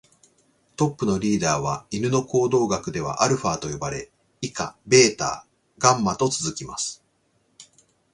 [0.77, 4.09] トップのリーダーは犬の行動学ではアルファと呼ばれ、
[4.41, 5.45] 以下ベータ、
[5.77, 7.05] ガンマと続きます。